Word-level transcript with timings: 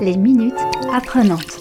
Les 0.00 0.16
minutes 0.16 0.54
apprenantes. 0.94 1.58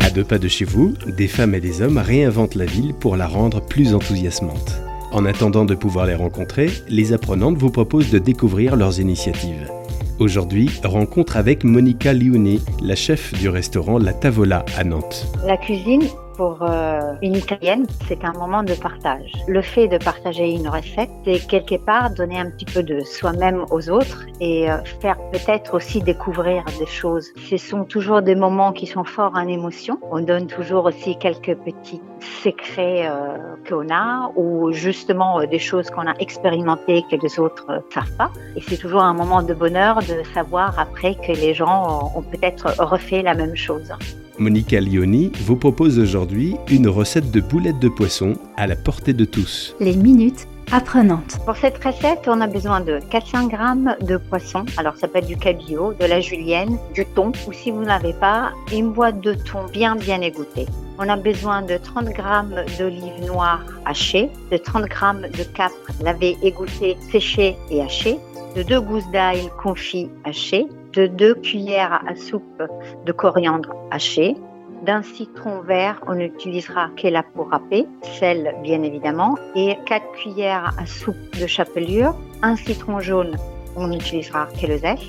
À 0.00 0.10
deux 0.10 0.24
pas 0.24 0.38
de 0.38 0.48
chez 0.48 0.66
vous, 0.66 0.92
des 1.16 1.28
femmes 1.28 1.54
et 1.54 1.60
des 1.60 1.80
hommes 1.80 1.96
réinventent 1.96 2.56
la 2.56 2.66
ville 2.66 2.92
pour 2.92 3.16
la 3.16 3.26
rendre 3.26 3.62
plus 3.62 3.94
enthousiasmante. 3.94 4.80
En 5.12 5.24
attendant 5.24 5.64
de 5.64 5.74
pouvoir 5.74 6.04
les 6.04 6.14
rencontrer, 6.14 6.70
les 6.88 7.14
apprenantes 7.14 7.56
vous 7.56 7.70
proposent 7.70 8.10
de 8.10 8.18
découvrir 8.18 8.76
leurs 8.76 9.00
initiatives. 9.00 9.70
Aujourd'hui, 10.18 10.70
rencontre 10.84 11.36
avec 11.36 11.64
Monica 11.64 12.12
Lione, 12.12 12.58
la 12.82 12.94
chef 12.94 13.32
du 13.32 13.48
restaurant 13.48 13.98
La 13.98 14.12
Tavola 14.12 14.64
à 14.76 14.84
Nantes. 14.84 15.26
La 15.44 15.56
cuisine, 15.56 16.02
pour 16.36 16.58
euh, 16.62 17.14
une 17.22 17.36
italienne, 17.36 17.86
c'est 18.06 18.24
un 18.24 18.32
moment 18.32 18.62
de 18.62 18.74
partage. 18.74 19.32
Le 19.48 19.62
fait 19.62 19.88
de 19.88 19.98
partager 19.98 20.50
une 20.50 20.68
recette, 20.68 21.10
c'est 21.24 21.46
quelque 21.46 21.76
part 21.76 22.10
donner 22.10 22.38
un 22.38 22.50
petit 22.50 22.64
peu 22.64 22.82
de 22.82 23.00
soi-même 23.00 23.64
aux 23.70 23.88
autres 23.90 24.24
et 24.40 24.70
euh, 24.70 24.78
faire 25.00 25.16
peut-être 25.32 25.74
aussi 25.74 26.00
découvrir 26.00 26.64
des 26.78 26.86
choses. 26.86 27.32
Ce 27.48 27.56
sont 27.56 27.84
toujours 27.84 28.22
des 28.22 28.34
moments 28.34 28.72
qui 28.72 28.86
sont 28.86 29.04
forts 29.04 29.32
en 29.34 29.46
émotion. 29.46 29.98
On 30.10 30.20
donne 30.20 30.46
toujours 30.46 30.86
aussi 30.86 31.16
quelques 31.16 31.56
petits 31.56 32.00
secrets 32.42 33.06
euh, 33.06 33.36
qu'on 33.68 33.88
a 33.90 34.30
ou 34.36 34.72
justement 34.72 35.44
des 35.44 35.58
choses 35.58 35.90
qu'on 35.90 36.06
a 36.06 36.14
expérimentées 36.18 37.04
que 37.10 37.16
les 37.16 37.38
autres 37.38 37.66
ne 37.68 37.92
savent 37.92 38.16
pas. 38.16 38.30
Et 38.56 38.60
c'est 38.60 38.76
toujours 38.76 39.02
un 39.02 39.14
moment 39.14 39.42
de 39.42 39.54
bonheur 39.54 39.98
de 40.00 40.22
savoir 40.34 40.78
après 40.78 41.14
que 41.14 41.32
les 41.32 41.54
gens 41.54 42.12
ont 42.14 42.22
peut-être 42.22 42.74
refait 42.82 43.22
la 43.22 43.34
même 43.34 43.56
chose. 43.56 43.92
Monica 44.38 44.80
Lioni 44.80 45.30
vous 45.40 45.56
propose 45.56 45.98
aujourd'hui 45.98 46.56
une 46.68 46.88
recette 46.88 47.30
de 47.30 47.40
boulettes 47.40 47.78
de 47.78 47.88
poisson 47.88 48.34
à 48.56 48.66
la 48.66 48.74
portée 48.74 49.12
de 49.12 49.24
tous. 49.24 49.76
Les 49.78 49.96
minutes 49.96 50.48
apprenantes. 50.72 51.38
Pour 51.44 51.56
cette 51.56 51.82
recette, 51.84 52.26
on 52.26 52.40
a 52.40 52.48
besoin 52.48 52.80
de 52.80 52.98
400 53.10 53.50
g 53.50 53.56
de 54.04 54.16
poisson. 54.16 54.64
Alors 54.76 54.96
ça 54.96 55.06
peut 55.06 55.18
être 55.18 55.26
du 55.26 55.36
cabillaud, 55.36 55.92
de 55.94 56.04
la 56.04 56.20
julienne, 56.20 56.78
du 56.94 57.06
thon 57.06 57.30
ou 57.46 57.52
si 57.52 57.70
vous 57.70 57.84
n'avez 57.84 58.12
pas, 58.14 58.50
une 58.72 58.90
boîte 58.90 59.20
de 59.20 59.34
thon 59.34 59.66
bien 59.72 59.94
bien 59.94 60.20
égouttée. 60.20 60.66
On 60.98 61.08
a 61.08 61.16
besoin 61.16 61.62
de 61.62 61.76
30 61.76 62.08
g 62.08 62.76
d'olives 62.78 63.24
noires 63.24 63.64
hachées, 63.84 64.30
de 64.50 64.56
30 64.56 64.84
g 64.84 65.28
de 65.38 65.44
capre 65.44 65.74
lavé, 66.02 66.36
égoutté, 66.42 66.96
séché 67.12 67.56
et 67.70 67.82
haché, 67.82 68.18
de 68.56 68.62
deux 68.64 68.80
gousses 68.80 69.08
d'ail 69.12 69.48
confit 69.62 70.08
hachées, 70.24 70.66
de 70.94 71.06
deux 71.06 71.34
cuillères 71.34 72.02
à 72.06 72.14
soupe 72.14 72.62
de 73.04 73.12
coriandre 73.12 73.74
haché, 73.90 74.36
d'un 74.84 75.02
citron 75.02 75.60
vert, 75.60 76.00
on 76.06 76.14
n'utilisera 76.14 76.90
que 76.96 77.08
la 77.08 77.22
peau 77.22 77.44
râpée, 77.44 77.86
sel 78.02 78.54
bien 78.62 78.82
évidemment, 78.82 79.36
et 79.54 79.76
quatre 79.86 80.10
cuillères 80.12 80.74
à 80.78 80.86
soupe 80.86 81.16
de 81.40 81.46
chapelure, 81.46 82.14
un 82.42 82.56
citron 82.56 83.00
jaune, 83.00 83.36
on 83.76 83.88
n'utilisera 83.88 84.46
que 84.60 84.66
le 84.66 84.78
zeste, 84.78 85.02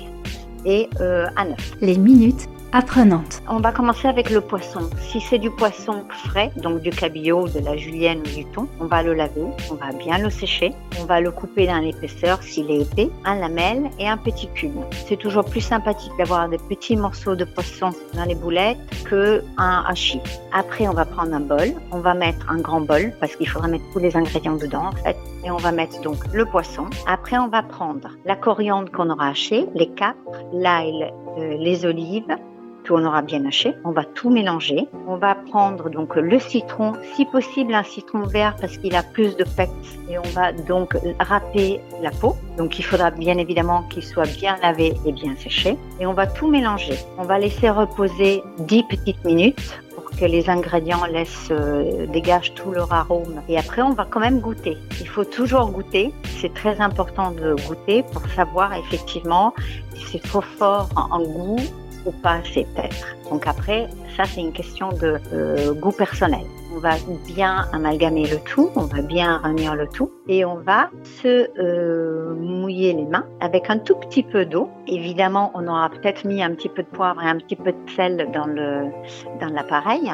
et 0.64 0.88
euh, 1.00 1.26
un 1.36 1.50
œuf. 1.50 1.72
Les 1.80 1.98
minutes 1.98 2.48
apprenante. 2.76 3.42
On 3.48 3.58
va 3.58 3.72
commencer 3.72 4.06
avec 4.06 4.28
le 4.28 4.42
poisson. 4.42 4.90
Si 5.00 5.18
c'est 5.22 5.38
du 5.38 5.50
poisson 5.50 6.04
frais, 6.26 6.52
donc 6.56 6.82
du 6.82 6.90
cabillaud, 6.90 7.48
de 7.48 7.60
la 7.60 7.74
julienne 7.74 8.20
ou 8.20 8.28
du 8.36 8.44
thon, 8.44 8.68
on 8.80 8.84
va 8.84 9.02
le 9.02 9.14
laver, 9.14 9.46
on 9.70 9.76
va 9.76 9.92
bien 9.92 10.18
le 10.18 10.28
sécher, 10.28 10.74
on 11.00 11.06
va 11.06 11.22
le 11.22 11.30
couper 11.30 11.66
dans 11.66 11.78
l'épaisseur 11.78 12.42
s'il 12.42 12.70
est 12.70 12.82
épais, 12.82 13.10
un 13.24 13.36
lamelle 13.36 13.88
et 13.98 14.06
un 14.06 14.18
petit 14.18 14.48
cube. 14.48 14.76
C'est 15.08 15.16
toujours 15.16 15.46
plus 15.46 15.62
sympathique 15.62 16.12
d'avoir 16.18 16.50
des 16.50 16.58
petits 16.58 16.96
morceaux 16.96 17.34
de 17.34 17.44
poisson 17.44 17.92
dans 18.12 18.24
les 18.24 18.34
boulettes 18.34 18.76
que 19.04 19.42
un 19.56 19.82
hachis. 19.88 20.20
Après, 20.52 20.86
on 20.86 20.92
va 20.92 21.06
prendre 21.06 21.32
un 21.32 21.40
bol, 21.40 21.72
on 21.92 22.00
va 22.00 22.12
mettre 22.12 22.50
un 22.50 22.58
grand 22.58 22.82
bol 22.82 23.14
parce 23.20 23.36
qu'il 23.36 23.48
faudra 23.48 23.68
mettre 23.68 23.84
tous 23.94 24.00
les 24.00 24.14
ingrédients 24.18 24.56
dedans. 24.56 24.90
Et 25.44 25.50
on 25.50 25.56
va 25.56 25.72
mettre 25.72 26.02
donc 26.02 26.18
le 26.34 26.44
poisson. 26.44 26.86
Après, 27.06 27.38
on 27.38 27.48
va 27.48 27.62
prendre 27.62 28.10
la 28.26 28.36
coriandre 28.36 28.90
qu'on 28.92 29.08
aura 29.08 29.28
hachée, 29.28 29.66
les 29.74 29.88
capres, 29.88 30.42
l'ail, 30.52 31.10
euh, 31.38 31.56
les 31.58 31.86
olives, 31.86 32.36
on 32.94 33.04
aura 33.04 33.22
bien 33.22 33.44
haché. 33.46 33.74
On 33.84 33.90
va 33.90 34.04
tout 34.04 34.30
mélanger. 34.30 34.88
On 35.06 35.16
va 35.16 35.34
prendre 35.34 35.90
donc 35.90 36.16
le 36.16 36.38
citron, 36.38 36.92
si 37.14 37.24
possible 37.26 37.74
un 37.74 37.82
citron 37.82 38.22
vert 38.22 38.56
parce 38.60 38.76
qu'il 38.78 38.94
a 38.94 39.02
plus 39.02 39.36
de 39.36 39.44
pectes 39.44 39.72
et 40.08 40.18
on 40.18 40.28
va 40.34 40.52
donc 40.52 40.96
râper 41.20 41.80
la 42.02 42.10
peau. 42.10 42.36
Donc 42.56 42.78
il 42.78 42.82
faudra 42.84 43.10
bien 43.10 43.38
évidemment 43.38 43.82
qu'il 43.84 44.02
soit 44.02 44.30
bien 44.36 44.56
lavé 44.62 44.94
et 45.04 45.12
bien 45.12 45.34
séché. 45.36 45.76
Et 46.00 46.06
on 46.06 46.12
va 46.12 46.26
tout 46.26 46.48
mélanger. 46.48 46.96
On 47.18 47.24
va 47.24 47.38
laisser 47.38 47.70
reposer 47.70 48.42
10 48.58 48.82
petites 48.84 49.24
minutes 49.24 49.80
pour 49.94 50.10
que 50.10 50.24
les 50.24 50.48
ingrédients 50.48 51.04
laissent, 51.06 51.48
euh, 51.50 52.06
dégagent 52.06 52.54
tout 52.54 52.70
leur 52.70 52.92
arôme. 52.92 53.42
Et 53.48 53.58
après, 53.58 53.82
on 53.82 53.92
va 53.92 54.06
quand 54.08 54.20
même 54.20 54.40
goûter. 54.40 54.76
Il 55.00 55.08
faut 55.08 55.24
toujours 55.24 55.70
goûter. 55.70 56.12
C'est 56.40 56.52
très 56.52 56.80
important 56.80 57.30
de 57.30 57.54
goûter 57.66 58.02
pour 58.12 58.26
savoir 58.28 58.72
effectivement 58.74 59.54
si 59.94 60.04
c'est 60.12 60.22
trop 60.22 60.42
fort 60.42 60.88
en 60.96 61.20
goût 61.22 61.60
ou 62.06 62.12
pas 62.12 62.40
assez 62.42 62.66
peut-être. 62.74 63.16
Donc 63.30 63.46
après, 63.46 63.88
ça 64.16 64.24
c'est 64.24 64.40
une 64.40 64.52
question 64.52 64.90
de 64.90 65.18
euh, 65.32 65.74
goût 65.74 65.92
personnel. 65.92 66.44
On 66.74 66.78
va 66.78 66.94
bien 67.26 67.68
amalgamer 67.72 68.26
le 68.26 68.38
tout, 68.38 68.70
on 68.76 68.82
va 68.82 69.00
bien 69.00 69.38
réunir 69.38 69.74
le 69.74 69.88
tout 69.88 70.10
et 70.28 70.44
on 70.44 70.56
va 70.56 70.90
se 71.22 71.48
euh, 71.58 72.34
mouiller 72.34 72.92
les 72.92 73.06
mains 73.06 73.26
avec 73.40 73.70
un 73.70 73.78
tout 73.78 73.96
petit 73.96 74.22
peu 74.22 74.44
d'eau. 74.44 74.68
Évidemment, 74.86 75.50
on 75.54 75.66
aura 75.66 75.88
peut-être 75.88 76.26
mis 76.26 76.42
un 76.42 76.50
petit 76.50 76.68
peu 76.68 76.82
de 76.82 76.88
poivre 76.88 77.22
et 77.22 77.26
un 77.26 77.36
petit 77.36 77.56
peu 77.56 77.72
de 77.72 77.90
sel 77.96 78.28
dans 78.32 78.46
dans 78.46 79.52
l'appareil. 79.54 80.12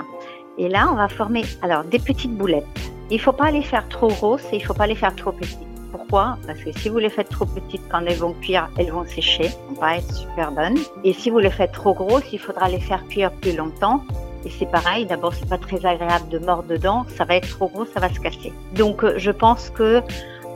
Et 0.58 0.68
là, 0.68 0.88
on 0.92 0.96
va 0.96 1.08
former 1.08 1.42
alors 1.62 1.84
des 1.84 1.98
petites 1.98 2.36
boulettes. 2.36 2.64
Il 3.10 3.20
faut 3.20 3.32
pas 3.32 3.50
les 3.50 3.62
faire 3.62 3.88
trop 3.88 4.08
grosses 4.08 4.46
et 4.52 4.56
il 4.56 4.64
faut 4.64 4.74
pas 4.74 4.86
les 4.86 4.94
faire 4.94 5.14
trop 5.16 5.32
petites. 5.32 5.71
Parce 6.12 6.58
que 6.62 6.72
si 6.78 6.88
vous 6.90 6.98
les 6.98 7.08
faites 7.08 7.30
trop 7.30 7.46
petites, 7.46 7.82
quand 7.90 8.04
elles 8.06 8.18
vont 8.18 8.34
cuire, 8.34 8.68
elles 8.76 8.90
vont 8.90 9.06
sécher, 9.06 9.48
vont 9.68 9.76
pas 9.76 9.96
être 9.96 10.12
super 10.12 10.52
bonnes. 10.52 10.78
Et 11.04 11.14
si 11.14 11.30
vous 11.30 11.38
les 11.38 11.50
faites 11.50 11.72
trop 11.72 11.94
grosses, 11.94 12.30
il 12.32 12.38
faudra 12.38 12.68
les 12.68 12.80
faire 12.80 13.06
cuire 13.08 13.32
plus 13.32 13.56
longtemps. 13.56 14.04
Et 14.44 14.50
c'est 14.50 14.70
pareil, 14.70 15.06
d'abord 15.06 15.32
c'est 15.32 15.48
pas 15.48 15.58
très 15.58 15.86
agréable 15.86 16.28
de 16.28 16.38
mordre 16.38 16.68
dedans, 16.68 17.06
ça 17.16 17.24
va 17.24 17.36
être 17.36 17.48
trop 17.48 17.68
gros, 17.68 17.86
ça 17.86 18.00
va 18.00 18.12
se 18.12 18.18
casser. 18.20 18.52
Donc 18.74 19.04
euh, 19.04 19.14
je 19.16 19.30
pense 19.30 19.70
que 19.70 20.02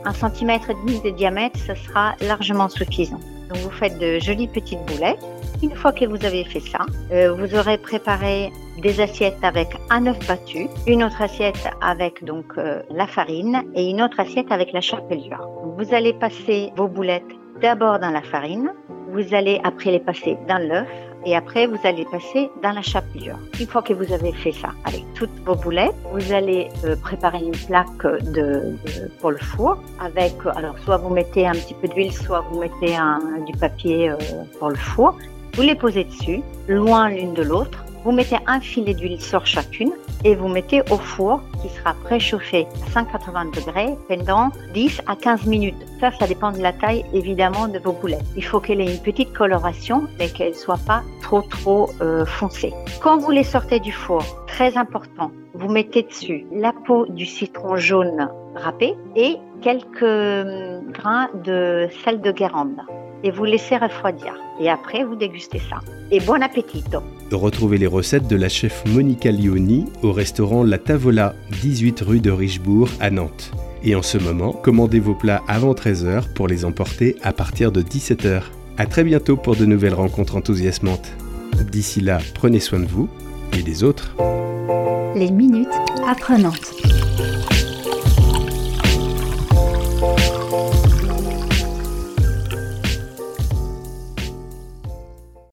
un 0.05 0.13
centimètre 0.13 0.69
et 0.69 0.73
demi 0.73 0.99
de 1.01 1.09
diamètre, 1.09 1.57
ce 1.57 1.73
sera 1.73 2.15
largement 2.21 2.69
suffisant. 2.69 3.19
Donc 3.49 3.57
vous 3.59 3.71
faites 3.71 3.97
de 3.99 4.19
jolies 4.19 4.47
petites 4.47 4.83
boulettes. 4.85 5.23
Une 5.63 5.75
fois 5.75 5.91
que 5.91 6.05
vous 6.05 6.23
avez 6.25 6.43
fait 6.43 6.59
ça, 6.59 6.85
euh, 7.11 7.33
vous 7.33 7.55
aurez 7.55 7.77
préparé 7.77 8.51
des 8.81 9.01
assiettes 9.01 9.43
avec 9.43 9.69
un 9.89 10.05
œuf 10.05 10.19
battu, 10.27 10.67
une 10.85 11.03
autre 11.03 11.21
assiette 11.21 11.67
avec 11.81 12.23
donc 12.23 12.45
euh, 12.57 12.81
la 12.91 13.07
farine 13.07 13.63
et 13.73 13.89
une 13.89 14.01
autre 14.01 14.19
assiette 14.19 14.51
avec 14.51 14.71
la 14.71 14.81
chapelure. 14.81 15.49
Vous 15.77 15.93
allez 15.95 16.13
passer 16.13 16.71
vos 16.75 16.87
boulettes 16.87 17.23
d'abord 17.59 17.97
dans 17.99 18.11
la 18.11 18.21
farine, 18.21 18.71
vous 19.11 19.33
allez 19.33 19.59
après 19.63 19.91
les 19.91 19.99
passer 19.99 20.37
dans 20.47 20.59
l'œuf 20.59 20.87
et 21.27 21.35
après 21.35 21.67
vous 21.67 21.77
allez 21.83 22.05
passer 22.05 22.49
dans 22.63 22.71
la 22.71 22.81
chapelure. 22.81 23.37
Une 23.59 23.67
fois 23.67 23.81
que 23.81 23.93
vous 23.93 24.11
avez 24.13 24.31
fait 24.31 24.53
ça 24.53 24.69
avec 24.85 25.03
toutes 25.13 25.37
vos 25.45 25.55
boulettes, 25.55 25.95
vous 26.11 26.31
allez 26.31 26.69
euh, 26.85 26.95
préparer 26.95 27.39
une 27.39 27.51
plaque 27.51 28.03
de, 28.33 28.77
pour 29.19 29.31
le 29.31 29.37
four 29.37 29.77
avec 29.99 30.33
alors 30.55 30.77
soit 30.79 30.97
vous 30.97 31.13
mettez 31.13 31.45
un 31.45 31.51
petit 31.51 31.75
peu 31.75 31.87
d'huile, 31.89 32.13
soit 32.13 32.41
vous 32.49 32.59
mettez 32.59 32.95
du 33.45 33.53
papier 33.57 34.11
pour 34.57 34.69
le 34.69 34.75
four 34.75 35.15
vous 35.57 35.63
les 35.63 35.73
posez 35.73 36.03
dessus, 36.03 36.43
loin 36.67 37.09
l'une 37.09 37.33
de 37.33 37.41
l'autre. 37.41 37.83
Vous 38.07 38.13
mettez 38.13 38.37
un 38.47 38.61
filet 38.61 38.93
d'huile 38.93 39.19
sur 39.19 39.45
chacune 39.45 39.91
et 40.23 40.33
vous 40.33 40.47
mettez 40.47 40.79
au 40.91 40.95
four 40.95 41.41
qui 41.61 41.67
sera 41.67 41.93
préchauffé 42.05 42.65
à 42.87 42.91
180 42.91 43.51
degrés 43.53 43.97
pendant 44.07 44.49
10 44.73 45.01
à 45.07 45.17
15 45.17 45.45
minutes. 45.45 45.75
Ça, 45.99 46.11
ça 46.13 46.25
dépend 46.25 46.53
de 46.53 46.59
la 46.59 46.71
taille 46.71 47.03
évidemment 47.11 47.67
de 47.67 47.79
vos 47.79 47.91
boulettes. 47.91 48.23
Il 48.37 48.45
faut 48.45 48.61
qu'elle 48.61 48.79
ait 48.79 48.95
une 48.95 49.01
petite 49.01 49.33
coloration 49.33 50.07
mais 50.19 50.29
qu'elle 50.29 50.55
soit 50.55 50.79
pas 50.87 51.03
trop 51.21 51.41
trop 51.41 51.89
euh, 51.99 52.25
foncée. 52.25 52.73
Quand 53.01 53.17
vous 53.17 53.31
les 53.31 53.43
sortez 53.43 53.81
du 53.81 53.91
four, 53.91 54.23
très 54.47 54.77
important, 54.77 55.31
vous 55.53 55.67
mettez 55.67 56.03
dessus 56.03 56.47
la 56.53 56.71
peau 56.71 57.07
du 57.07 57.25
citron 57.25 57.75
jaune 57.75 58.29
râpé 58.55 58.95
et 59.17 59.35
quelques 59.61 60.01
hum, 60.01 60.93
grains 60.93 61.27
de 61.43 61.89
sel 62.05 62.21
de 62.21 62.31
Guérande 62.31 62.79
et 63.23 63.31
vous 63.31 63.45
laissez 63.45 63.77
refroidir. 63.77 64.33
Et 64.59 64.69
après, 64.69 65.03
vous 65.03 65.15
dégustez 65.15 65.59
ça. 65.69 65.79
Et 66.11 66.19
bon 66.19 66.41
appétit 66.41 66.83
Retrouvez 67.31 67.77
les 67.77 67.87
recettes 67.87 68.27
de 68.27 68.35
la 68.35 68.49
chef 68.49 68.83
Monica 68.85 69.31
Lioni 69.31 69.85
au 70.03 70.11
restaurant 70.11 70.63
La 70.63 70.77
Tavola, 70.77 71.35
18 71.61 72.01
rue 72.01 72.19
de 72.19 72.31
Richebourg 72.31 72.89
à 72.99 73.09
Nantes. 73.09 73.51
Et 73.83 73.95
en 73.95 74.01
ce 74.01 74.17
moment, 74.17 74.53
commandez 74.53 74.99
vos 74.99 75.15
plats 75.15 75.41
avant 75.47 75.73
13h 75.73 76.33
pour 76.33 76.47
les 76.47 76.65
emporter 76.65 77.15
à 77.21 77.33
partir 77.33 77.71
de 77.71 77.81
17h. 77.81 78.41
À 78.77 78.85
très 78.85 79.03
bientôt 79.03 79.37
pour 79.37 79.55
de 79.55 79.65
nouvelles 79.65 79.93
rencontres 79.93 80.35
enthousiasmantes. 80.35 81.11
D'ici 81.71 82.01
là, 82.01 82.19
prenez 82.35 82.59
soin 82.59 82.79
de 82.79 82.85
vous 82.85 83.09
et 83.57 83.63
des 83.63 83.83
autres. 83.83 84.15
Les 85.15 85.31
minutes 85.31 85.67
apprenantes. 86.07 86.96